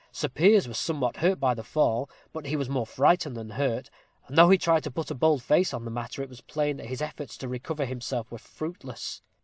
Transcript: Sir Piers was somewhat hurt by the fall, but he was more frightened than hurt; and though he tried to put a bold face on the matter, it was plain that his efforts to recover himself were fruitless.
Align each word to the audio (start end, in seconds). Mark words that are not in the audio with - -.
Sir 0.11 0.29
Piers 0.29 0.67
was 0.67 0.79
somewhat 0.79 1.17
hurt 1.17 1.39
by 1.39 1.53
the 1.53 1.63
fall, 1.63 2.09
but 2.33 2.47
he 2.47 2.55
was 2.55 2.67
more 2.67 2.87
frightened 2.87 3.37
than 3.37 3.51
hurt; 3.51 3.91
and 4.27 4.35
though 4.35 4.49
he 4.49 4.57
tried 4.57 4.83
to 4.85 4.89
put 4.89 5.11
a 5.11 5.13
bold 5.13 5.43
face 5.43 5.75
on 5.75 5.85
the 5.85 5.91
matter, 5.91 6.23
it 6.23 6.29
was 6.29 6.41
plain 6.41 6.77
that 6.77 6.87
his 6.87 7.03
efforts 7.03 7.37
to 7.37 7.47
recover 7.47 7.85
himself 7.85 8.31
were 8.31 8.39
fruitless. 8.39 9.21